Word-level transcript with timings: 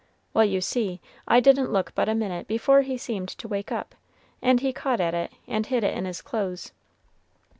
Well, 0.33 0.45
you 0.45 0.61
see, 0.61 0.99
I 1.27 1.39
didn't 1.39 1.71
look 1.71 1.93
but 1.93 2.09
a 2.09 2.15
minute 2.15 2.47
before 2.47 2.81
he 2.81 2.97
seemed 2.97 3.29
to 3.37 3.47
wake 3.47 3.71
up, 3.71 3.93
and 4.41 4.59
he 4.59 4.73
caught 4.73 4.99
at 4.99 5.13
it 5.13 5.31
and 5.47 5.63
hid 5.67 5.83
it 5.83 5.95
in 5.95 6.05
his 6.05 6.23
clothes. 6.23 6.71